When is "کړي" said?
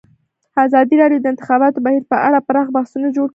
3.27-3.29